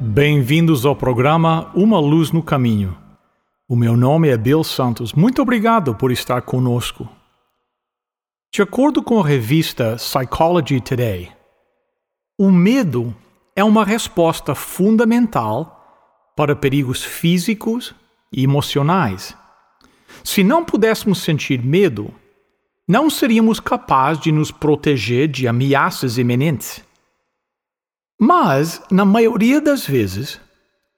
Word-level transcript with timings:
Bem-vindos 0.00 0.84
ao 0.84 0.96
programa 0.96 1.70
Uma 1.74 2.00
Luz 2.00 2.32
no 2.32 2.42
Caminho. 2.42 2.96
O 3.68 3.76
meu 3.76 3.96
nome 3.96 4.28
é 4.28 4.36
Bill 4.36 4.64
Santos. 4.64 5.12
Muito 5.12 5.40
obrigado 5.40 5.94
por 5.94 6.10
estar 6.10 6.42
conosco. 6.42 7.08
De 8.52 8.60
acordo 8.60 9.02
com 9.02 9.20
a 9.20 9.26
revista 9.26 9.96
Psychology 9.96 10.80
Today, 10.80 11.30
o 12.38 12.50
medo 12.50 13.14
é 13.54 13.62
uma 13.62 13.84
resposta 13.84 14.54
fundamental 14.54 16.32
para 16.36 16.56
perigos 16.56 17.04
físicos 17.04 17.94
e 18.32 18.42
emocionais. 18.42 19.36
Se 20.24 20.42
não 20.42 20.64
pudéssemos 20.64 21.18
sentir 21.18 21.62
medo, 21.62 22.12
não 22.86 23.08
seríamos 23.08 23.60
capazes 23.60 24.22
de 24.22 24.32
nos 24.32 24.50
proteger 24.50 25.28
de 25.28 25.46
ameaças 25.46 26.18
iminentes. 26.18 26.82
Mas, 28.18 28.80
na 28.90 29.04
maioria 29.04 29.60
das 29.60 29.86
vezes, 29.86 30.40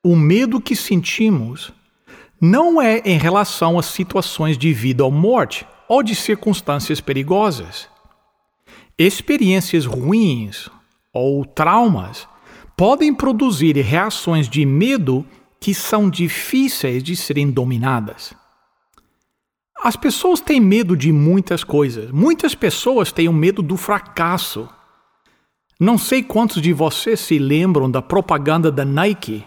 o 0.03 0.15
medo 0.15 0.61
que 0.61 0.77
sentimos 0.77 1.73
não 2.41 2.81
é 2.81 2.99
em 3.05 3.19
relação 3.19 3.79
a 3.79 3.83
situações 3.83 4.59
de 4.59 4.73
vida 4.73 5.05
ou 5.05 5.11
morte 5.11 5.67
ou 5.89 6.03
de 6.03 6.15
circunstâncias 6.15 7.01
perigosas. 7.01 7.89
Experiências 8.99 9.87
ruins 9.87 10.69
ou 11.13 11.45
traumas 11.45 12.29
podem 12.77 13.15
produzir 13.15 13.77
reações 13.77 14.49
de 14.49 14.65
medo 14.67 15.25
que 15.59 15.75
são 15.75 16.11
difíceis 16.11 17.03
de 17.03 17.17
serem 17.17 17.51
dominadas. 17.51 18.35
As 19.83 19.97
pessoas 19.97 20.41
têm 20.41 20.61
medo 20.61 20.97
de 20.97 21.13
muitas 21.13 21.65
coisas. 21.65 22.11
Muitas 22.11 22.55
pessoas 22.55 23.13
têm 23.13 23.33
medo 23.33 23.63
do 23.63 23.77
fracasso 23.77 24.69
não 25.79 25.99
sei 25.99 26.23
quantos 26.23 26.63
de 26.63 26.73
vocês 26.73 27.21
se 27.21 27.39
lembram 27.39 27.91
da 27.91 28.01
propaganda 28.01 28.73
da 28.73 28.83
Nike 28.83 29.45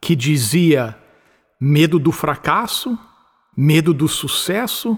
que 0.00 0.14
dizia 0.14 0.96
medo 1.60 1.98
do 1.98 2.12
fracasso, 2.12 2.96
medo 3.56 3.92
do 3.92 4.06
sucesso, 4.06 4.96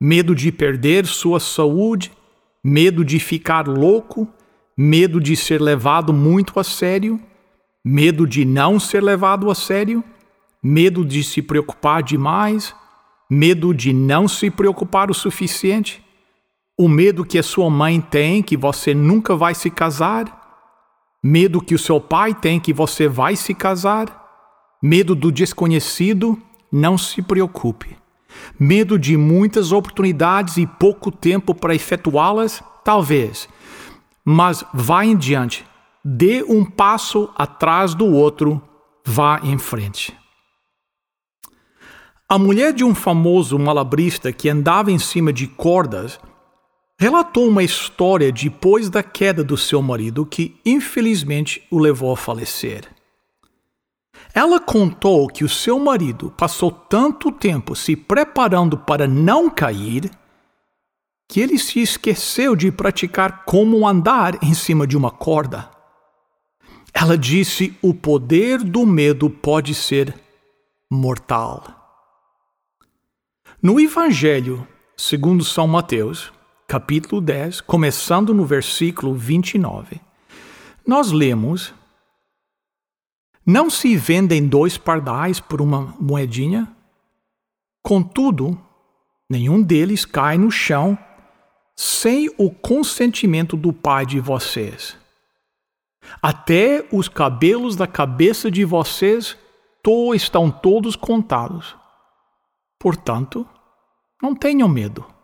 medo 0.00 0.32
de 0.32 0.52
perder 0.52 1.06
sua 1.06 1.40
saúde, 1.40 2.12
medo 2.62 3.04
de 3.04 3.18
ficar 3.18 3.66
louco, 3.66 4.28
medo 4.76 5.20
de 5.20 5.34
ser 5.34 5.60
levado 5.60 6.12
muito 6.12 6.60
a 6.60 6.64
sério, 6.64 7.20
medo 7.84 8.28
de 8.28 8.44
não 8.44 8.78
ser 8.78 9.02
levado 9.02 9.50
a 9.50 9.56
sério, 9.56 10.04
medo 10.62 11.04
de 11.04 11.24
se 11.24 11.42
preocupar 11.42 12.02
demais, 12.02 12.72
medo 13.28 13.74
de 13.74 13.92
não 13.92 14.28
se 14.28 14.52
preocupar 14.52 15.10
o 15.10 15.14
suficiente 15.14 16.05
o 16.78 16.88
medo 16.88 17.24
que 17.24 17.38
a 17.38 17.42
sua 17.42 17.70
mãe 17.70 18.00
tem 18.00 18.42
que 18.42 18.56
você 18.56 18.92
nunca 18.92 19.34
vai 19.34 19.54
se 19.54 19.70
casar, 19.70 20.44
medo 21.22 21.62
que 21.62 21.74
o 21.74 21.78
seu 21.78 22.00
pai 22.00 22.34
tem 22.34 22.60
que 22.60 22.72
você 22.72 23.08
vai 23.08 23.34
se 23.34 23.54
casar, 23.54 24.24
medo 24.82 25.14
do 25.14 25.32
desconhecido, 25.32 26.40
não 26.70 26.98
se 26.98 27.22
preocupe. 27.22 27.96
Medo 28.60 28.98
de 28.98 29.16
muitas 29.16 29.72
oportunidades 29.72 30.58
e 30.58 30.66
pouco 30.66 31.10
tempo 31.10 31.54
para 31.54 31.74
efetuá-las, 31.74 32.62
talvez. 32.84 33.48
Mas 34.22 34.62
vá 34.74 35.04
em 35.06 35.16
diante, 35.16 35.64
dê 36.04 36.42
um 36.42 36.62
passo 36.62 37.30
atrás 37.34 37.94
do 37.94 38.04
outro, 38.06 38.60
vá 39.02 39.40
em 39.42 39.56
frente. 39.56 40.14
A 42.28 42.38
mulher 42.38 42.74
de 42.74 42.84
um 42.84 42.94
famoso 42.94 43.58
malabrista 43.58 44.32
que 44.32 44.50
andava 44.50 44.90
em 44.90 44.98
cima 44.98 45.32
de 45.32 45.46
cordas 45.46 46.20
relatou 46.98 47.46
uma 47.46 47.62
história 47.62 48.32
depois 48.32 48.88
da 48.88 49.02
queda 49.02 49.44
do 49.44 49.56
seu 49.56 49.82
marido 49.82 50.24
que 50.24 50.58
infelizmente 50.64 51.66
o 51.70 51.78
levou 51.78 52.12
a 52.12 52.16
falecer. 52.16 52.88
Ela 54.34 54.58
contou 54.58 55.28
que 55.28 55.44
o 55.44 55.48
seu 55.48 55.78
marido 55.78 56.32
passou 56.36 56.70
tanto 56.70 57.30
tempo 57.30 57.74
se 57.74 57.94
preparando 57.94 58.76
para 58.76 59.06
não 59.06 59.48
cair 59.50 60.10
que 61.28 61.40
ele 61.40 61.58
se 61.58 61.80
esqueceu 61.80 62.54
de 62.54 62.70
praticar 62.70 63.44
como 63.44 63.86
andar 63.86 64.42
em 64.42 64.54
cima 64.54 64.86
de 64.86 64.96
uma 64.96 65.10
corda. 65.10 65.70
Ela 66.92 67.18
disse: 67.18 67.76
o 67.82 67.92
poder 67.92 68.62
do 68.62 68.86
medo 68.86 69.28
pode 69.28 69.74
ser 69.74 70.14
mortal. 70.90 71.64
No 73.60 73.80
Evangelho, 73.80 74.66
segundo 74.96 75.44
São 75.44 75.66
Mateus, 75.66 76.32
capítulo 76.66 77.20
10, 77.20 77.60
começando 77.60 78.34
no 78.34 78.44
versículo 78.44 79.14
29, 79.14 80.00
nós 80.86 81.12
lemos: 81.12 81.72
Não 83.44 83.70
se 83.70 83.96
vendem 83.96 84.46
dois 84.46 84.76
pardais 84.76 85.38
por 85.38 85.60
uma 85.60 85.94
moedinha? 86.00 86.68
Contudo, 87.82 88.60
nenhum 89.30 89.62
deles 89.62 90.04
cai 90.04 90.36
no 90.36 90.50
chão 90.50 90.98
sem 91.76 92.28
o 92.36 92.50
consentimento 92.50 93.56
do 93.56 93.72
Pai 93.72 94.04
de 94.04 94.18
vocês. 94.18 94.96
Até 96.20 96.86
os 96.92 97.08
cabelos 97.08 97.76
da 97.76 97.86
cabeça 97.86 98.50
de 98.50 98.64
vocês 98.64 99.36
to 99.82 100.14
estão 100.14 100.50
todos 100.50 100.96
contados. 100.96 101.76
Portanto, 102.78 103.46
não 104.20 104.34
tenham 104.34 104.68
medo. 104.68 105.15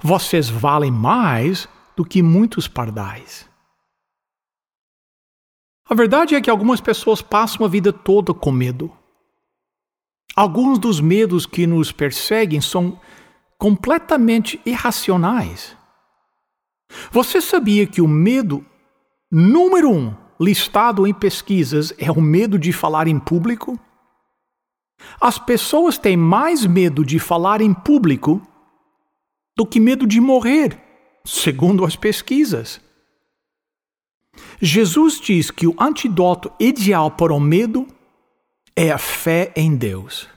Vocês 0.00 0.48
valem 0.48 0.90
mais 0.90 1.68
do 1.96 2.04
que 2.04 2.22
muitos 2.22 2.68
pardais. 2.68 3.48
A 5.88 5.94
verdade 5.94 6.34
é 6.34 6.40
que 6.40 6.50
algumas 6.50 6.80
pessoas 6.80 7.22
passam 7.22 7.64
a 7.64 7.68
vida 7.68 7.92
toda 7.92 8.34
com 8.34 8.50
medo. 8.50 8.92
Alguns 10.34 10.78
dos 10.78 11.00
medos 11.00 11.46
que 11.46 11.66
nos 11.66 11.92
perseguem 11.92 12.60
são 12.60 13.00
completamente 13.56 14.60
irracionais. 14.66 15.76
Você 17.10 17.40
sabia 17.40 17.86
que 17.86 18.00
o 18.00 18.08
medo 18.08 18.64
número 19.30 19.90
um 19.90 20.14
listado 20.38 21.06
em 21.06 21.14
pesquisas 21.14 21.94
é 21.98 22.10
o 22.10 22.20
medo 22.20 22.58
de 22.58 22.72
falar 22.72 23.06
em 23.06 23.18
público? 23.18 23.78
As 25.20 25.38
pessoas 25.38 25.96
têm 25.96 26.16
mais 26.16 26.66
medo 26.66 27.04
de 27.04 27.18
falar 27.18 27.60
em 27.60 27.72
público 27.72 28.42
do 29.56 29.66
que 29.66 29.80
medo 29.80 30.06
de 30.06 30.20
morrer, 30.20 30.78
segundo 31.24 31.84
as 31.84 31.96
pesquisas. 31.96 32.80
Jesus 34.60 35.18
diz 35.18 35.50
que 35.50 35.66
o 35.66 35.74
antídoto 35.80 36.52
ideal 36.60 37.10
para 37.10 37.32
o 37.32 37.40
medo 37.40 37.86
é 38.74 38.90
a 38.92 38.98
fé 38.98 39.52
em 39.56 39.74
Deus. 39.74 40.28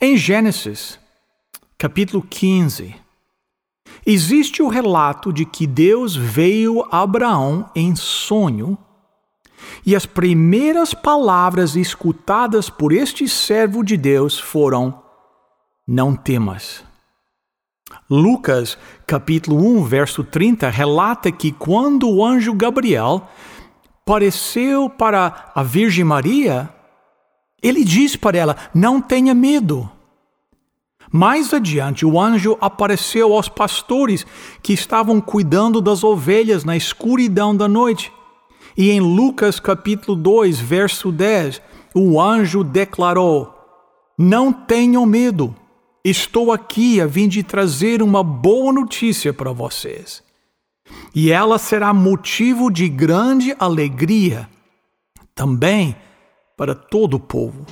Em 0.00 0.16
Gênesis, 0.16 0.98
capítulo 1.78 2.26
15, 2.28 2.96
existe 4.04 4.62
o 4.62 4.68
relato 4.68 5.32
de 5.32 5.44
que 5.44 5.66
Deus 5.66 6.16
veio 6.16 6.84
a 6.90 7.02
Abraão 7.02 7.70
em 7.74 7.94
sonho 7.94 8.76
e 9.86 9.94
as 9.94 10.06
primeiras 10.06 10.92
palavras 10.92 11.76
escutadas 11.76 12.68
por 12.68 12.92
este 12.92 13.28
servo 13.28 13.84
de 13.84 13.96
Deus 13.96 14.38
foram: 14.38 15.02
Não 15.86 16.16
temas. 16.16 16.84
Lucas, 18.12 18.76
capítulo 19.06 19.56
1, 19.56 19.84
verso 19.84 20.22
30, 20.22 20.68
relata 20.68 21.32
que 21.32 21.50
quando 21.50 22.10
o 22.10 22.22
anjo 22.22 22.52
Gabriel 22.52 23.26
apareceu 24.02 24.90
para 24.90 25.50
a 25.54 25.62
Virgem 25.62 26.04
Maria, 26.04 26.68
ele 27.62 27.82
disse 27.82 28.18
para 28.18 28.36
ela: 28.36 28.56
Não 28.74 29.00
tenha 29.00 29.32
medo. 29.32 29.90
Mais 31.10 31.54
adiante, 31.54 32.04
o 32.04 32.20
anjo 32.20 32.58
apareceu 32.60 33.32
aos 33.32 33.48
pastores 33.48 34.26
que 34.62 34.74
estavam 34.74 35.18
cuidando 35.18 35.80
das 35.80 36.04
ovelhas 36.04 36.64
na 36.64 36.76
escuridão 36.76 37.56
da 37.56 37.66
noite. 37.66 38.12
E 38.76 38.90
em 38.90 39.00
Lucas 39.00 39.58
capítulo 39.58 40.14
2, 40.14 40.60
verso 40.60 41.10
10, 41.10 41.62
o 41.94 42.20
anjo 42.20 42.62
declarou: 42.62 43.54
Não 44.18 44.52
tenham 44.52 45.06
medo. 45.06 45.56
Estou 46.04 46.50
aqui 46.50 47.00
a 47.00 47.08
fim 47.08 47.28
de 47.28 47.42
trazer 47.42 48.02
uma 48.02 48.24
boa 48.24 48.72
notícia 48.72 49.32
para 49.32 49.52
vocês. 49.52 50.22
E 51.14 51.30
ela 51.30 51.58
será 51.58 51.94
motivo 51.94 52.70
de 52.70 52.88
grande 52.88 53.54
alegria 53.58 54.48
também 55.34 55.96
para 56.56 56.74
todo 56.74 57.14
o 57.14 57.20
povo. 57.20 57.64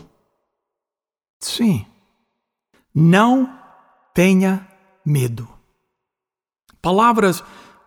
Sim, 1.41 1.85
não 2.95 3.53
tenha 4.15 4.67
medo. 5.05 5.49
Palavras 6.81 7.43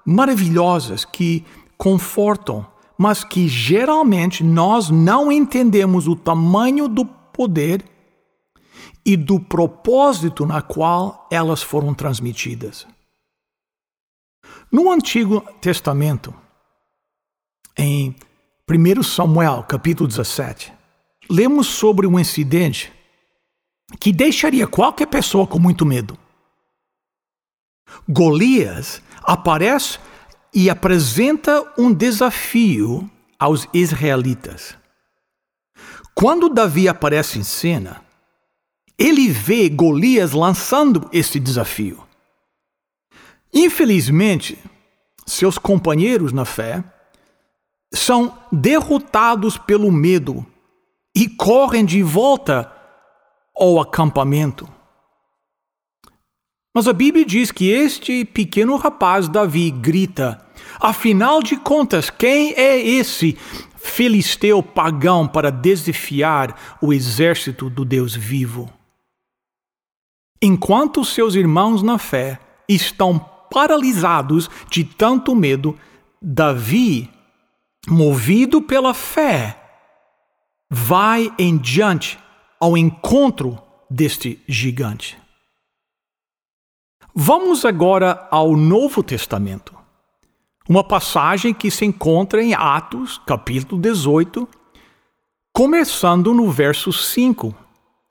maravilhosas 0.06 1.06
que 1.06 1.46
confortam, 1.78 2.66
mas 2.98 3.24
que 3.24 3.48
geralmente 3.48 4.44
nós 4.44 4.89
não 4.89 5.31
entendemos 5.31 6.07
o 6.07 6.16
tamanho 6.16 6.88
do 6.88 7.06
poder 7.06 7.93
e 9.06 9.18
do 9.18 9.40
propósito 9.40 10.46
na 10.46 10.62
qual 10.62 11.28
elas 11.32 11.62
foram 11.62 11.94
transmitidas. 11.94 12.88
No 14.72 14.92
Antigo 14.92 15.42
Testamento, 15.62 16.34
em 17.78 18.16
1 18.70 19.04
Samuel, 19.04 19.64
capítulo 19.64 20.08
17, 20.08 20.74
lemos 21.30 21.68
sobre 21.68 22.08
um 22.08 22.20
incidente 22.20 22.92
que 24.00 24.12
deixaria 24.12 24.68
qualquer 24.68 25.08
pessoa 25.08 25.46
com 25.46 25.60
muito 25.60 25.86
medo. 25.86 26.18
Golias 28.08 29.02
aparece 29.22 30.00
e 30.54 30.70
apresenta 30.70 31.74
um 31.78 31.94
desafio 31.94 33.10
aos 33.40 33.68
israelitas. 33.74 34.78
Quando 36.16 36.50
Davi 36.50 36.88
aparece 36.88 37.40
em 37.40 37.44
cena, 37.44 38.02
ele 38.98 39.30
vê 39.30 39.69
Golias 39.69 40.31
lançando 40.31 41.10
esse 41.12 41.40
desafio. 41.40 42.04
Infelizmente, 43.54 44.57
seus 45.25 45.57
companheiros 45.57 46.31
na 46.31 46.45
fé 46.45 46.84
são 47.94 48.38
derrotados 48.51 49.57
pelo 49.57 49.92
medo 49.92 50.45
e 51.16 51.28
correm 51.28 51.86
de 51.86 52.01
volta 52.01 52.72
ao 53.56 53.80
acampamento. 53.80 54.68
Mas 56.74 56.88
a 56.88 56.94
Bíblia 56.94 57.24
diz 57.24 57.51
que 57.51 57.69
este 57.69 58.25
pequeno 58.25 58.75
rapaz 58.78 59.30
Davi 59.30 59.69
grita: 59.69 60.44
Afinal 60.80 61.44
de 61.44 61.56
contas, 61.56 62.10
quem 62.10 62.54
é 62.54 62.80
esse 62.80 63.38
filisteu 63.75 64.63
pagão 64.63 65.28
para 65.28 65.51
desafiar 65.51 66.78
o 66.81 66.92
exército 66.92 67.69
do 67.69 67.86
Deus 67.86 68.16
vivo? 68.16 68.74
Enquanto 70.45 71.06
seus 71.06 71.36
irmãos 71.36 71.81
na 71.81 71.98
fé 71.98 72.38
estão 72.68 73.18
paralisados 73.50 74.50
de 74.69 74.84
tanto 74.84 75.34
medo, 75.34 75.80
Davi, 76.22 77.10
movido 77.88 78.62
pela 78.62 78.94
fé, 78.94 79.57
vai 80.69 81.34
em 81.40 81.57
diante 81.57 82.19
ao 82.60 82.78
encontro 82.78 83.57
deste 83.90 84.44
gigante. 84.45 85.18
Vamos 87.16 87.63
agora 87.63 88.28
ao 88.30 88.57
Novo 88.57 89.01
Testamento. 89.01 89.74
Uma 90.68 90.84
passagem 90.84 91.54
que 91.54 91.72
se 91.72 91.86
encontra 91.86 92.44
em 92.44 92.54
Atos, 92.54 93.18
capítulo 93.25 93.81
18, 93.81 94.46
começando 95.54 96.34
no 96.34 96.51
verso 96.51 96.92
5. 96.92 97.56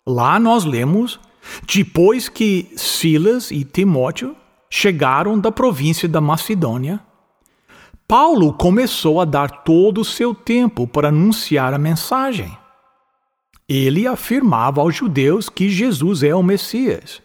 Lá 0.06 0.40
nós 0.40 0.64
lemos: 0.64 1.20
Depois 1.66 2.28
que 2.28 2.72
Silas 2.76 3.50
e 3.50 3.64
Timóteo 3.64 4.36
chegaram 4.70 5.38
da 5.38 5.52
província 5.52 6.08
da 6.08 6.20
Macedônia, 6.20 7.00
Paulo 8.06 8.52
começou 8.52 9.20
a 9.20 9.24
dar 9.24 9.62
todo 9.62 10.00
o 10.00 10.04
seu 10.04 10.34
tempo 10.34 10.86
para 10.86 11.08
anunciar 11.08 11.72
a 11.72 11.78
mensagem. 11.78 12.56
Ele 13.68 14.06
afirmava 14.06 14.80
aos 14.80 14.94
judeus 14.94 15.48
que 15.48 15.68
Jesus 15.68 16.22
é 16.22 16.34
o 16.34 16.42
Messias. 16.42 17.22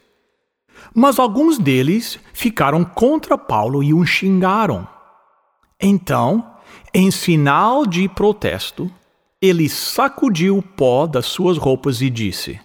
Mas 0.94 1.20
alguns 1.20 1.58
deles 1.58 2.20
ficaram 2.34 2.86
contra 2.86 3.38
Paulo 3.38 3.84
e 3.84 3.94
o 3.94 4.06
xingaram. 4.06 4.88
Então, 5.82 6.54
em 6.94 7.12
sinal 7.12 7.86
de 7.86 8.08
protesto, 8.08 8.90
ele 9.42 9.68
sacudiu 9.68 10.58
o 10.58 10.64
pó 10.64 11.06
das 11.06 11.26
suas 11.26 11.58
roupas 11.58 12.02
e 12.02 12.10
disse: 12.10 12.60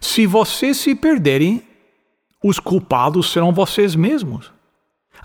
Se 0.00 0.26
vocês 0.26 0.76
se 0.76 0.94
perderem, 0.94 1.62
os 2.42 2.58
culpados 2.58 3.32
serão 3.32 3.52
vocês 3.52 3.94
mesmos. 3.94 4.52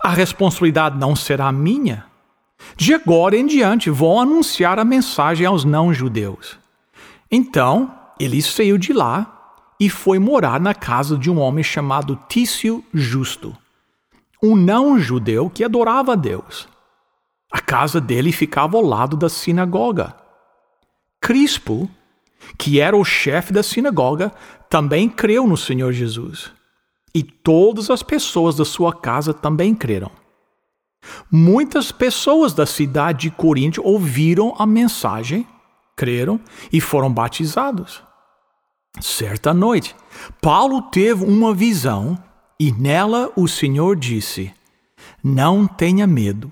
A 0.04 0.10
responsabilidade 0.10 0.98
não 0.98 1.16
será 1.16 1.52
minha. 1.52 2.06
De 2.76 2.94
agora 2.94 3.36
em 3.36 3.46
diante 3.46 3.90
vou 3.90 4.20
anunciar 4.20 4.80
a 4.80 4.86
mensagem 4.86 5.46
aos 5.46 5.64
não-judeus. 5.64 6.58
Então 7.30 7.94
ele 8.20 8.42
saiu 8.42 8.78
de 8.78 8.94
lá 8.94 9.38
e 9.80 9.90
foi 9.90 10.20
morar 10.20 10.60
na 10.60 10.74
casa 10.76 11.18
de 11.18 11.30
um 11.30 11.40
homem 11.40 11.64
chamado 11.64 12.20
Tício 12.30 12.84
Justo, 12.94 13.58
um 14.42 14.56
não-judeu 14.56 15.50
que 15.50 15.64
adorava 15.64 16.14
a 16.14 16.16
Deus. 16.16 16.68
A 17.52 17.60
casa 17.60 18.00
dele 18.00 18.32
ficava 18.32 18.78
ao 18.78 18.84
lado 18.84 19.18
da 19.18 19.28
sinagoga. 19.28 20.16
Crispo, 21.20 21.90
que 22.58 22.80
era 22.80 22.96
o 22.96 23.04
chefe 23.04 23.54
da 23.54 23.64
sinagoga, 23.64 24.32
também 24.70 25.10
creu 25.10 25.48
no 25.48 25.58
Senhor 25.58 25.92
Jesus. 25.92 26.52
E 27.14 27.24
todas 27.24 27.90
as 27.90 28.02
pessoas 28.02 28.56
da 28.56 28.66
sua 28.66 28.94
casa 28.94 29.34
também 29.34 29.76
creram. 29.76 30.12
Muitas 31.32 31.92
pessoas 31.92 32.54
da 32.54 32.66
cidade 32.66 33.24
de 33.24 33.32
Corinto 33.32 33.82
ouviram 33.84 34.56
a 34.58 34.66
mensagem, 34.66 35.48
creram 35.96 36.40
e 36.72 36.80
foram 36.80 37.12
batizados. 37.12 38.02
Certa 39.00 39.54
noite, 39.54 39.96
Paulo 40.42 40.82
teve 40.84 41.24
uma 41.24 41.54
visão 41.54 42.22
e 42.60 42.72
nela 42.72 43.32
o 43.36 43.48
Senhor 43.48 43.96
disse: 43.96 44.54
Não 45.24 45.66
tenha 45.66 46.06
medo. 46.06 46.52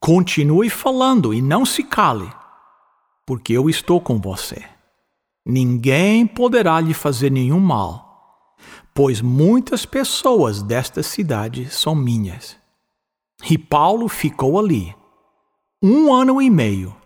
Continue 0.00 0.70
falando 0.70 1.34
e 1.34 1.42
não 1.42 1.66
se 1.66 1.82
cale, 1.82 2.30
porque 3.26 3.52
eu 3.52 3.68
estou 3.68 4.00
com 4.00 4.20
você. 4.20 4.64
Ninguém 5.48 6.26
poderá 6.26 6.78
lhe 6.78 6.94
fazer 6.94 7.30
nenhum 7.30 7.58
mal 7.58 8.08
pois 8.98 9.20
muitas 9.20 9.86
pessoas 9.86 10.60
desta 10.60 11.04
cidade 11.04 11.70
são 11.70 11.94
minhas. 11.94 12.56
E 13.48 13.56
Paulo 13.56 14.08
ficou 14.08 14.58
ali, 14.58 14.92
um 15.80 16.12
ano 16.12 16.42
e 16.42 16.50
meio, 16.50 16.96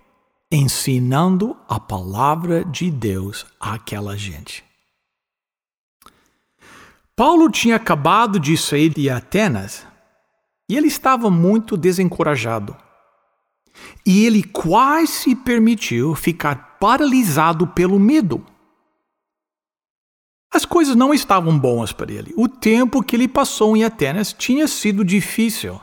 ensinando 0.50 1.54
a 1.68 1.78
palavra 1.78 2.64
de 2.64 2.90
Deus 2.90 3.44
àquela 3.60 4.16
gente. 4.16 4.64
Paulo 7.14 7.50
tinha 7.50 7.76
acabado 7.76 8.40
de 8.40 8.56
sair 8.56 8.88
de 8.88 9.10
Atenas 9.10 9.86
e 10.70 10.78
ele 10.78 10.86
estava 10.86 11.30
muito 11.30 11.76
desencorajado. 11.76 12.74
E 14.06 14.24
ele 14.24 14.42
quase 14.42 15.08
se 15.08 15.36
permitiu 15.36 16.14
ficar 16.14 16.71
paralisado 16.82 17.64
pelo 17.64 17.96
medo. 17.96 18.44
As 20.52 20.64
coisas 20.64 20.96
não 20.96 21.14
estavam 21.14 21.56
boas 21.56 21.92
para 21.92 22.10
ele. 22.10 22.34
O 22.36 22.48
tempo 22.48 23.04
que 23.04 23.14
ele 23.14 23.28
passou 23.28 23.76
em 23.76 23.84
Atenas 23.84 24.32
tinha 24.32 24.66
sido 24.66 25.04
difícil. 25.04 25.80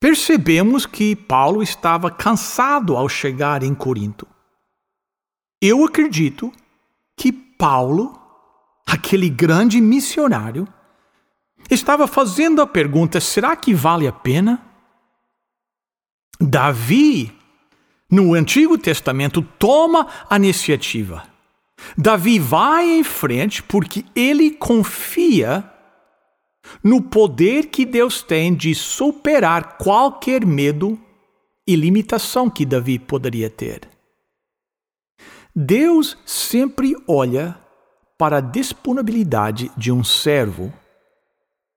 Percebemos 0.00 0.86
que 0.86 1.14
Paulo 1.14 1.62
estava 1.62 2.10
cansado 2.10 2.96
ao 2.96 3.08
chegar 3.08 3.62
em 3.62 3.72
Corinto. 3.72 4.26
Eu 5.62 5.84
acredito 5.84 6.52
que 7.16 7.30
Paulo, 7.30 8.20
aquele 8.84 9.30
grande 9.30 9.80
missionário, 9.80 10.66
estava 11.70 12.08
fazendo 12.08 12.60
a 12.60 12.66
pergunta: 12.66 13.20
será 13.20 13.54
que 13.54 13.72
vale 13.72 14.08
a 14.08 14.12
pena? 14.12 14.60
Davi, 16.40 17.39
no 18.10 18.34
Antigo 18.34 18.76
Testamento, 18.76 19.42
toma 19.58 20.08
a 20.28 20.36
iniciativa. 20.36 21.22
Davi 21.96 22.38
vai 22.38 22.90
em 22.90 23.04
frente 23.04 23.62
porque 23.62 24.04
ele 24.14 24.50
confia 24.50 25.64
no 26.82 27.02
poder 27.02 27.66
que 27.66 27.86
Deus 27.86 28.22
tem 28.22 28.54
de 28.54 28.74
superar 28.74 29.78
qualquer 29.78 30.44
medo 30.44 30.98
e 31.66 31.74
limitação 31.76 32.50
que 32.50 32.66
Davi 32.66 32.98
poderia 32.98 33.48
ter. 33.48 33.88
Deus 35.54 36.16
sempre 36.24 36.94
olha 37.08 37.58
para 38.18 38.38
a 38.38 38.40
disponibilidade 38.40 39.70
de 39.76 39.90
um 39.90 40.04
servo 40.04 40.72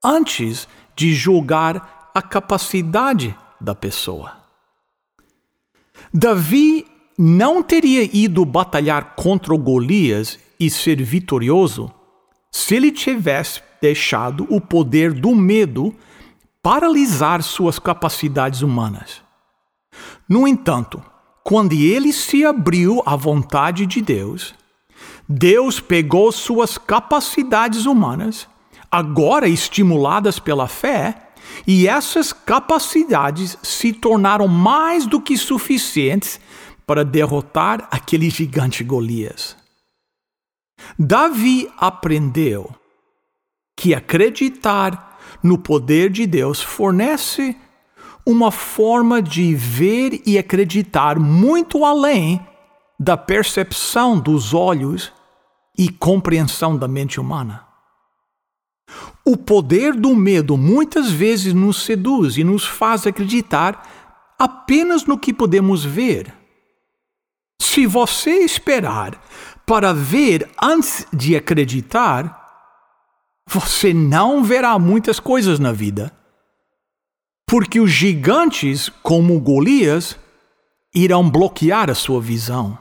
antes 0.04 0.68
de 0.96 1.14
julgar 1.14 2.12
a 2.14 2.22
capacidade 2.22 3.36
da 3.60 3.74
pessoa. 3.74 4.43
Davi 6.14 6.86
não 7.18 7.64
teria 7.64 8.08
ido 8.16 8.46
batalhar 8.46 9.16
contra 9.16 9.58
Golias 9.58 10.38
e 10.60 10.70
ser 10.70 11.02
vitorioso 11.02 11.92
se 12.52 12.76
ele 12.76 12.92
tivesse 12.92 13.62
deixado 13.82 14.46
o 14.50 14.62
poder 14.62 15.12
do 15.12 15.34
medo 15.36 15.94
paralisar 16.62 17.42
suas 17.42 17.80
capacidades 17.80 18.62
humanas. 18.62 19.24
No 20.30 20.48
entanto, 20.48 21.04
quando 21.44 21.74
ele 21.74 22.14
se 22.14 22.46
abriu 22.46 23.02
à 23.06 23.16
vontade 23.16 23.88
de 23.88 24.00
Deus, 24.00 24.54
Deus 25.28 25.80
pegou 25.80 26.32
suas 26.32 26.78
capacidades 26.78 27.86
humanas, 27.88 28.48
agora 28.90 29.48
estimuladas 29.48 30.38
pela 30.38 30.68
fé, 30.68 31.23
e 31.66 31.88
essas 31.88 32.34
capacidades 32.34 33.58
se 33.62 33.94
tornaram 33.94 34.48
mais 34.48 35.06
do 35.06 35.22
que 35.22 35.38
suficientes 35.38 36.40
para 36.86 37.06
derrotar 37.06 37.88
aquele 37.92 38.30
gigante 38.30 38.84
Golias. 38.84 39.56
Davi 40.98 41.72
aprendeu 41.78 42.74
que 43.76 43.94
acreditar 43.94 45.20
no 45.42 45.58
poder 45.58 46.10
de 46.10 46.26
Deus 46.26 46.62
fornece 46.62 47.56
uma 48.26 48.52
forma 48.52 49.22
de 49.22 49.54
ver 49.56 50.22
e 50.26 50.38
acreditar 50.38 51.20
muito 51.20 51.84
além 51.84 52.46
da 53.00 53.18
percepção 53.18 54.18
dos 54.18 54.54
olhos 54.54 55.12
e 55.78 55.90
compreensão 55.90 56.78
da 56.78 56.88
mente 56.88 57.20
humana. 57.20 57.73
O 59.26 59.38
poder 59.38 59.94
do 59.94 60.16
medo 60.16 60.58
muitas 60.58 61.10
vezes 61.10 61.54
nos 61.54 61.84
seduz 61.84 62.38
e 62.38 62.44
nos 62.44 62.66
faz 62.66 63.08
acreditar 63.08 63.88
apenas 64.38 65.06
no 65.06 65.18
que 65.18 65.34
podemos 65.34 65.86
ver. 65.86 66.34
Se 67.62 67.88
você 67.88 68.40
esperar 68.40 69.22
para 69.66 69.94
ver 69.94 70.50
antes 70.62 71.08
de 71.14 71.36
acreditar, 71.36 72.44
você 73.48 73.94
não 73.94 74.44
verá 74.44 74.78
muitas 74.78 75.20
coisas 75.20 75.60
na 75.60 75.72
vida. 75.72 76.12
Porque 77.48 77.80
os 77.80 77.92
gigantes, 77.92 78.90
como 78.90 79.40
Golias, 79.40 80.18
irão 80.94 81.30
bloquear 81.30 81.90
a 81.90 81.96
sua 81.96 82.22
visão. 82.22 82.78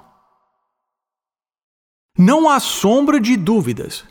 Não 2.18 2.48
há 2.48 2.58
sombra 2.58 3.20
de 3.20 3.36
dúvidas 3.36 4.04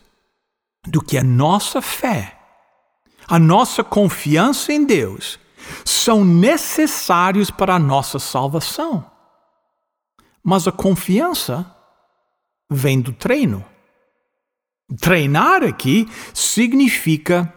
do 0.88 1.02
que 1.02 1.18
a 1.18 1.24
nossa 1.24 1.82
fé, 1.82 2.40
a 3.28 3.38
nossa 3.38 3.84
confiança 3.84 4.74
em 4.74 4.86
Deus, 4.86 5.40
são 5.86 6.26
necessários 6.26 7.52
para 7.52 7.76
a 7.76 7.80
nossa 7.80 8.20
salvação. 8.20 9.10
Mas 10.44 10.68
a 10.68 10.72
confiança 10.72 11.76
vem 12.70 13.00
do 13.00 13.14
treino. 13.14 13.64
Treinar 15.00 15.64
aqui 15.64 16.08
significa 16.34 17.54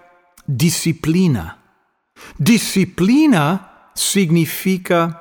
disciplina. 0.47 1.59
Disciplina 2.39 3.71
significa 3.95 5.21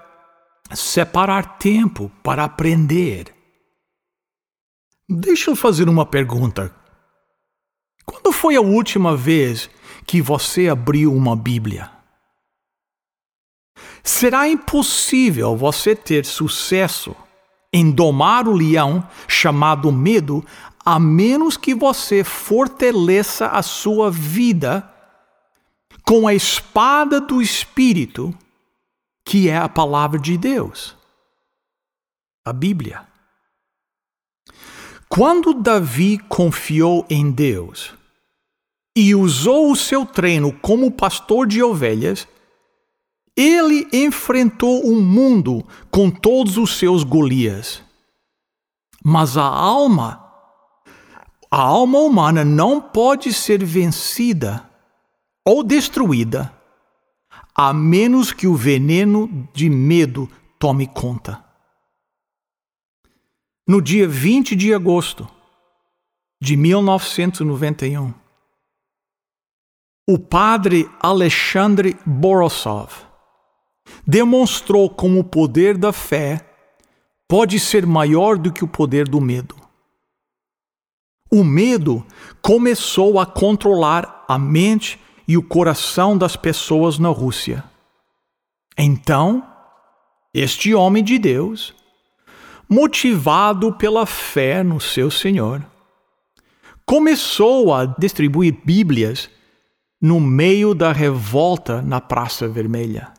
separar 0.74 1.58
tempo 1.58 2.12
para 2.22 2.44
aprender. 2.44 3.34
Deixa 5.10 5.52
eu 5.52 5.56
fazer 5.56 5.88
uma 5.90 6.06
pergunta. 6.06 6.83
Quando 8.06 8.32
foi 8.32 8.56
a 8.56 8.62
última 8.62 9.16
vez 9.16 9.70
que 10.06 10.22
você 10.22 10.68
abriu 10.68 11.14
uma 11.14 11.36
Bíblia? 11.36 11.92
Será 14.04 14.48
impossível 14.48 15.56
você 15.56 15.96
ter 15.96 16.26
sucesso 16.26 17.16
em 17.72 17.90
domar 17.90 18.48
o 18.48 18.54
leão 18.54 19.08
chamado 19.28 19.92
medo 19.92 20.46
a 20.86 21.00
menos 21.00 21.56
que 21.56 21.74
você 21.74 22.24
fortaleça 22.24 23.48
a 23.48 23.62
sua 23.62 24.12
vida 24.12 24.90
com 26.06 26.28
a 26.28 26.34
espada 26.34 27.22
do 27.22 27.42
Espírito, 27.42 28.38
que 29.26 29.48
é 29.48 29.58
a 29.58 29.70
palavra 29.70 30.20
de 30.20 30.38
Deus, 30.38 30.98
a 32.46 32.52
Bíblia. 32.52 33.13
Quando 35.16 35.54
Davi 35.54 36.18
confiou 36.18 37.06
em 37.08 37.30
Deus 37.30 37.94
e 38.98 39.14
usou 39.14 39.72
o 39.72 39.76
seu 39.76 40.08
treino 40.08 40.52
como 40.52 40.90
pastor 40.90 41.46
de 41.46 41.62
ovelhas, 41.62 42.28
ele 43.38 43.88
enfrentou 43.94 44.84
o 44.84 45.00
mundo 45.00 45.64
com 45.92 46.10
todos 46.10 46.58
os 46.58 46.80
seus 46.80 47.04
Golias. 47.04 47.84
Mas 49.06 49.38
a 49.38 49.46
alma, 49.46 50.34
a 51.52 51.62
alma 51.62 52.00
humana 52.00 52.44
não 52.44 52.82
pode 52.82 53.32
ser 53.34 53.64
vencida 53.64 54.68
ou 55.46 55.62
destruída 55.64 56.52
a 57.54 57.72
menos 57.72 58.32
que 58.32 58.48
o 58.48 58.56
veneno 58.56 59.48
de 59.54 59.70
medo 59.70 60.28
tome 60.58 60.88
conta. 60.88 61.43
No 63.66 63.82
dia 63.82 64.06
20 64.06 64.58
de 64.58 64.74
agosto 64.74 65.26
de 66.42 66.58
1991, 66.58 68.14
o 70.06 70.20
padre 70.20 70.90
Alexandre 71.00 71.98
Borisov 72.06 72.92
demonstrou 74.06 74.90
como 74.90 75.22
o 75.22 75.24
poder 75.24 75.78
da 75.78 75.94
fé 75.94 76.46
pode 77.26 77.58
ser 77.58 77.86
maior 77.86 78.38
do 78.38 78.52
que 78.52 78.66
o 78.66 78.68
poder 78.68 79.08
do 79.08 79.22
medo. 79.22 79.56
O 81.32 81.42
medo 81.42 82.06
começou 82.42 83.18
a 83.18 83.26
controlar 83.26 84.26
a 84.28 84.38
mente 84.38 85.00
e 85.26 85.38
o 85.38 85.42
coração 85.42 86.18
das 86.18 86.36
pessoas 86.36 87.00
na 87.00 87.08
Rússia. 87.08 87.64
Então, 88.78 89.42
este 90.34 90.76
homem 90.76 91.02
de 91.02 91.18
Deus, 91.18 91.74
motivado 92.70 93.74
pela 93.74 94.06
fé 94.06 94.64
no 94.64 94.80
seu 94.80 95.12
Senhor, 95.12 95.66
começou 96.86 97.74
a 97.74 97.86
distribuir 97.86 98.62
Bíblias 98.66 99.30
no 100.02 100.20
meio 100.20 100.74
da 100.74 100.92
revolta 100.92 101.82
na 101.82 102.02
Praça 102.02 102.48
Vermelha. 102.48 103.14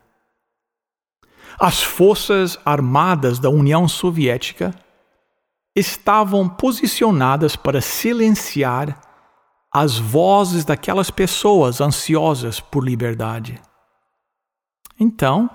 As 1.59 1.83
forças 1.83 2.59
armadas 2.65 3.39
da 3.39 3.49
União 3.49 3.87
Soviética 3.89 4.75
estavam 5.75 6.49
posicionadas 6.49 7.57
para 7.57 7.81
silenciar 7.81 9.01
as 9.73 9.99
vozes 9.99 10.65
daquelas 10.65 11.11
pessoas 11.11 11.81
ansiosas 11.81 12.61
por 12.61 12.85
liberdade. 12.85 13.61
Então, 14.99 15.51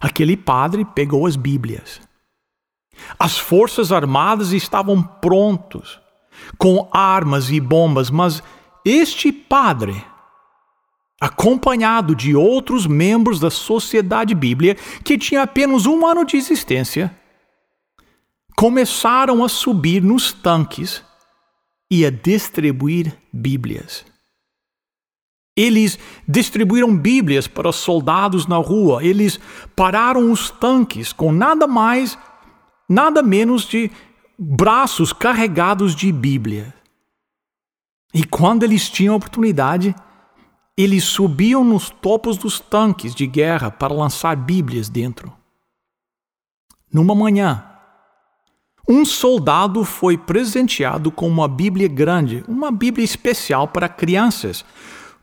aquele 0.00 0.36
padre 0.36 0.84
pegou 0.84 1.26
as 1.26 1.36
Bíblias. 1.36 2.00
As 3.18 3.38
forças 3.38 3.92
armadas 3.92 4.52
estavam 4.52 5.02
prontos, 5.02 6.00
com 6.58 6.88
armas 6.92 7.50
e 7.50 7.60
bombas, 7.60 8.10
mas 8.10 8.42
este 8.84 9.32
padre, 9.32 10.04
acompanhado 11.20 12.14
de 12.14 12.34
outros 12.34 12.86
membros 12.86 13.40
da 13.40 13.50
Sociedade 13.50 14.34
Bíblia, 14.34 14.76
que 15.02 15.16
tinha 15.16 15.42
apenas 15.42 15.86
um 15.86 16.06
ano 16.06 16.24
de 16.24 16.36
existência, 16.36 17.16
começaram 18.56 19.44
a 19.44 19.48
subir 19.48 20.02
nos 20.02 20.32
tanques 20.32 21.02
e 21.90 22.04
a 22.04 22.10
distribuir 22.10 23.16
Bíblias. 23.32 24.04
Eles 25.56 25.98
distribuíram 26.26 26.96
Bíblias 26.96 27.46
para 27.46 27.68
os 27.68 27.76
soldados 27.76 28.46
na 28.46 28.56
rua, 28.56 29.04
eles 29.04 29.38
pararam 29.76 30.32
os 30.32 30.50
tanques 30.50 31.12
com 31.12 31.30
nada 31.30 31.66
mais, 31.66 32.18
nada 32.88 33.22
menos 33.22 33.64
de 33.64 33.90
braços 34.38 35.12
carregados 35.12 35.94
de 35.94 36.10
Bíblia. 36.12 36.74
E 38.12 38.24
quando 38.24 38.62
eles 38.62 38.88
tinham 38.88 39.16
oportunidade, 39.16 39.94
eles 40.76 41.04
subiam 41.04 41.64
nos 41.64 41.90
topos 41.90 42.36
dos 42.36 42.60
tanques 42.60 43.14
de 43.14 43.26
guerra 43.26 43.70
para 43.70 43.94
lançar 43.94 44.36
Bíblias 44.36 44.88
dentro. 44.88 45.32
Numa 46.92 47.14
manhã, 47.14 47.64
um 48.88 49.04
soldado 49.04 49.84
foi 49.84 50.18
presenteado 50.18 51.10
com 51.10 51.26
uma 51.26 51.48
Bíblia 51.48 51.88
grande, 51.88 52.44
uma 52.46 52.70
Bíblia 52.70 53.04
especial 53.04 53.66
para 53.66 53.88
crianças, 53.88 54.64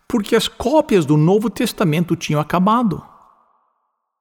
porque 0.08 0.36
as 0.36 0.48
cópias 0.48 1.06
do 1.06 1.16
Novo 1.16 1.50
Testamento 1.50 2.16
tinham 2.16 2.42
acabado. 2.42 3.06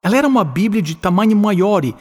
Ela 0.03 0.17
era 0.17 0.29
uma 0.29 0.45
Bíblia 0.45 0.83
de 0.83 0.95
tamanho 0.95 1.37
maior 1.37 1.85
e, 1.85 1.95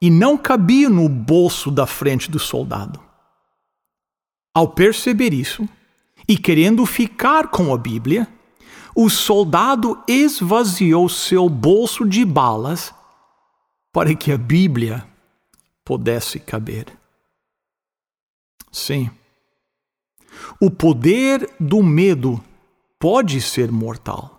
e 0.00 0.10
não 0.10 0.36
cabia 0.36 0.88
no 0.88 1.08
bolso 1.08 1.70
da 1.70 1.86
frente 1.86 2.30
do 2.30 2.38
soldado. 2.38 3.00
Ao 4.54 4.68
perceber 4.68 5.32
isso, 5.32 5.68
e 6.28 6.36
querendo 6.36 6.86
ficar 6.86 7.48
com 7.48 7.72
a 7.72 7.78
Bíblia, 7.78 8.28
o 8.94 9.10
soldado 9.10 10.02
esvaziou 10.06 11.08
seu 11.08 11.48
bolso 11.48 12.06
de 12.06 12.24
balas 12.24 12.94
para 13.92 14.14
que 14.14 14.30
a 14.30 14.38
Bíblia 14.38 15.06
pudesse 15.84 16.38
caber. 16.38 16.86
Sim, 18.70 19.10
o 20.60 20.70
poder 20.70 21.48
do 21.60 21.82
medo 21.82 22.42
pode 22.98 23.40
ser 23.40 23.70
mortal, 23.70 24.30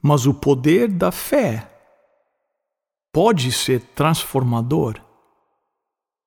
mas 0.00 0.26
o 0.26 0.34
poder 0.34 0.88
da 0.88 1.12
fé 1.12 1.75
pode 3.16 3.50
ser 3.50 3.80
transformador 3.94 5.02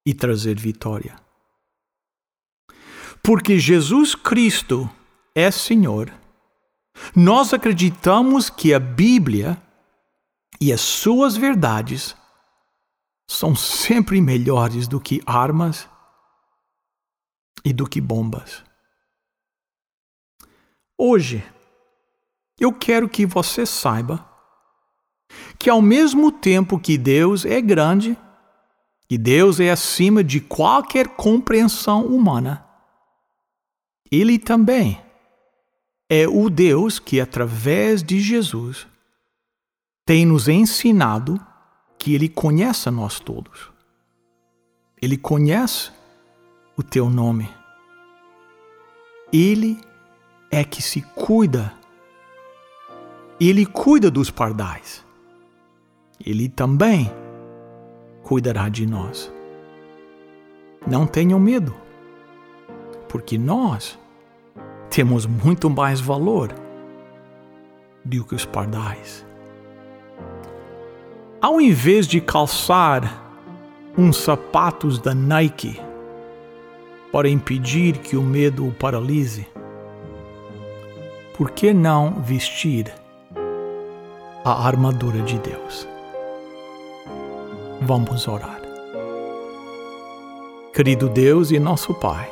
e 0.04 0.12
trazer 0.12 0.60
vitória. 0.60 1.16
Porque 3.22 3.60
Jesus 3.60 4.16
Cristo 4.16 4.90
é 5.36 5.52
Senhor, 5.52 6.12
nós 7.16 7.54
acreditamos 7.54 8.50
que 8.50 8.74
a 8.74 8.80
Bíblia 8.80 9.62
e 10.60 10.74
as 10.74 10.82
suas 10.82 11.38
verdades 11.38 12.18
são 13.30 13.56
sempre 13.56 14.20
melhores 14.20 14.88
do 14.88 15.00
que 15.00 15.22
armas 15.28 15.88
e 17.64 17.72
do 17.72 17.88
que 17.88 18.02
bombas. 18.02 18.64
Hoje, 20.98 21.46
eu 22.60 22.74
quero 22.74 23.08
que 23.08 23.28
você 23.28 23.64
saiba 23.64 24.28
que, 25.60 25.70
ao 25.70 25.82
mesmo 25.82 26.32
tempo 26.32 26.80
que 26.80 26.98
Deus 26.98 27.44
é 27.44 27.60
grande, 27.60 28.18
que 29.10 29.18
Deus 29.18 29.60
é 29.60 29.70
acima 29.70 30.24
de 30.24 30.40
qualquer 30.40 31.10
compreensão 31.10 32.06
humana, 32.06 32.66
Ele 34.10 34.40
também 34.40 35.02
é 36.10 36.26
o 36.28 36.50
Deus 36.50 36.98
que, 36.98 37.20
através 37.20 38.02
de 38.02 38.22
Jesus, 38.22 38.88
tem 40.06 40.26
nos 40.26 40.48
ensinado 40.48 41.40
que 41.98 42.16
Ele 42.16 42.30
conhece 42.30 42.90
nós 42.90 43.20
todos. 43.20 43.70
Ele 45.02 45.18
conhece 45.18 45.92
o 46.78 46.82
teu 46.82 47.10
nome. 47.10 47.50
Ele 49.32 49.80
é 50.50 50.64
que 50.64 50.82
se 50.82 51.02
cuida. 51.02 51.74
Ele 53.40 53.66
cuida 53.66 54.10
dos 54.10 54.32
pardais. 54.32 55.09
Ele 56.26 56.50
também 56.50 57.10
cuidará 58.24 58.68
de 58.68 58.86
nós. 58.86 59.32
Não 60.86 61.08
tenham 61.08 61.40
medo, 61.40 61.74
porque 63.08 63.38
nós 63.38 63.98
temos 64.90 65.26
muito 65.26 65.70
mais 65.70 66.02
valor 66.02 66.54
do 68.04 68.24
que 68.26 68.36
os 68.36 68.46
pardais. 68.46 69.26
Ao 71.42 71.62
invés 71.62 72.06
de 72.06 72.20
calçar 72.20 73.26
uns 73.98 74.18
sapatos 74.18 75.00
da 75.00 75.14
Nike 75.14 75.80
para 77.12 77.30
impedir 77.30 77.98
que 77.98 78.18
o 78.18 78.22
medo 78.22 78.68
o 78.68 78.74
paralise, 78.74 79.48
por 81.38 81.52
que 81.52 81.74
não 81.74 82.22
vestir 82.22 82.94
a 84.44 84.68
armadura 84.68 85.22
de 85.22 85.40
Deus? 85.40 85.88
Vamos 87.82 88.28
orar. 88.28 88.60
Querido 90.74 91.08
Deus 91.08 91.50
e 91.52 91.60
nosso 91.60 91.94
Pai, 91.94 92.30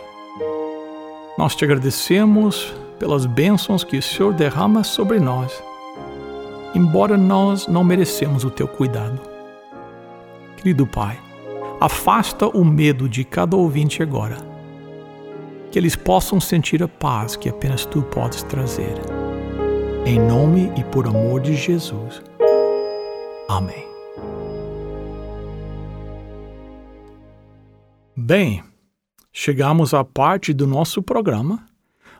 nós 1.37 1.55
te 1.55 1.63
agradecemos 1.63 2.73
pelas 2.99 3.25
bênçãos 3.25 3.83
que 3.83 3.97
o 3.97 4.01
Senhor 4.01 4.33
derrama 4.33 4.83
sobre 4.83 5.19
nós, 5.19 5.63
embora 6.75 7.17
nós 7.17 7.67
não 7.67 7.83
merecemos 7.83 8.43
o 8.43 8.49
teu 8.49 8.67
cuidado. 8.67 9.19
Querido 10.57 10.85
Pai, 10.85 11.17
afasta 11.79 12.47
o 12.47 12.65
medo 12.65 13.07
de 13.07 13.23
cada 13.23 13.55
ouvinte 13.55 14.03
agora, 14.03 14.37
que 15.71 15.79
eles 15.79 15.95
possam 15.95 16.41
sentir 16.41 16.83
a 16.83 16.87
paz 16.87 17.35
que 17.35 17.47
apenas 17.47 17.85
tu 17.85 18.01
podes 18.01 18.43
trazer. 18.43 18.95
Em 20.05 20.19
nome 20.19 20.71
e 20.77 20.83
por 20.83 21.07
amor 21.07 21.41
de 21.41 21.55
Jesus. 21.55 22.21
Amém. 23.49 23.96
Bem, 28.29 28.61
chegamos 29.31 29.93
à 29.93 30.03
parte 30.03 30.51
do 30.51 30.67
nosso 30.67 31.01
programa 31.01 31.63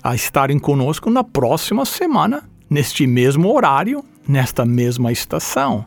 a 0.00 0.14
estarem 0.14 0.56
conosco 0.56 1.10
na 1.10 1.24
próxima 1.24 1.84
semana, 1.84 2.48
neste 2.70 3.08
mesmo 3.08 3.52
horário, 3.52 4.04
nesta 4.28 4.64
mesma 4.64 5.10
estação. 5.10 5.84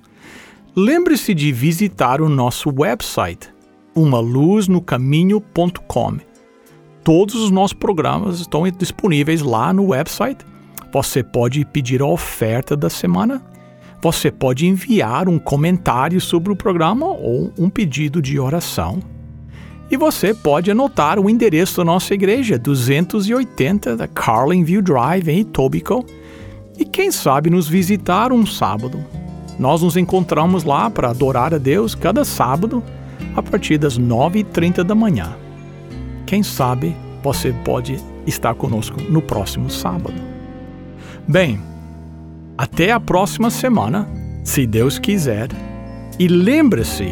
Lembre-se 0.76 1.34
de 1.34 1.54
visitar 1.54 2.20
o 2.20 2.28
nosso 2.28 2.70
website, 2.70 3.48
umaluznocaminho.com. 3.96 6.18
Todos 7.02 7.36
os 7.36 7.50
nossos 7.50 7.72
programas 7.72 8.42
estão 8.42 8.70
disponíveis 8.70 9.42
lá 9.42 9.72
no 9.72 9.92
website 9.92 10.46
você 10.96 11.22
pode 11.22 11.66
pedir 11.66 12.02
a 12.02 12.06
oferta 12.06 12.74
da 12.74 12.90
semana. 12.90 13.42
Você 14.02 14.32
pode 14.32 14.66
enviar 14.66 15.28
um 15.28 15.38
comentário 15.38 16.22
sobre 16.22 16.54
o 16.54 16.56
programa 16.56 17.06
ou 17.06 17.52
um 17.60 17.70
pedido 17.70 18.22
de 18.22 18.40
oração. 18.40 19.00
E 19.92 19.98
você 19.98 20.34
pode 20.34 20.72
anotar 20.72 21.20
o 21.20 21.30
endereço 21.30 21.76
da 21.76 21.84
nossa 21.84 22.14
igreja, 22.14 22.58
280 22.58 23.98
da 23.98 24.08
Carlinview 24.08 24.82
Drive, 24.82 25.28
em 25.28 25.42
Etobicoke. 25.42 26.14
E 26.78 26.86
quem 26.86 27.12
sabe 27.12 27.50
nos 27.50 27.68
visitar 27.68 28.32
um 28.32 28.46
sábado. 28.46 29.04
Nós 29.60 29.82
nos 29.82 29.98
encontramos 29.98 30.64
lá 30.64 30.90
para 30.90 31.10
adorar 31.10 31.54
a 31.54 31.58
Deus 31.58 31.94
cada 31.94 32.24
sábado, 32.24 32.82
a 33.36 33.44
partir 33.44 33.78
das 33.78 34.00
9h30 34.00 34.82
da 34.82 34.96
manhã. 34.96 35.36
Quem 36.26 36.42
sabe 36.42 36.96
você 37.22 37.52
pode 37.66 37.98
estar 38.26 38.56
conosco 38.56 39.02
no 39.10 39.22
próximo 39.22 39.70
sábado. 39.70 40.35
Bem, 41.28 41.60
até 42.56 42.92
a 42.92 43.00
próxima 43.00 43.50
semana, 43.50 44.08
se 44.44 44.68
Deus 44.68 45.00
quiser. 45.00 45.50
E 46.20 46.28
lembre-se: 46.28 47.08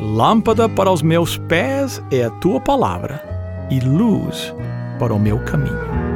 lâmpada 0.00 0.68
para 0.68 0.90
os 0.90 1.02
meus 1.02 1.36
pés 1.36 2.02
é 2.10 2.24
a 2.24 2.30
tua 2.30 2.58
palavra, 2.58 3.22
e 3.70 3.78
luz 3.78 4.54
para 4.98 5.14
o 5.14 5.18
meu 5.18 5.38
caminho. 5.44 6.09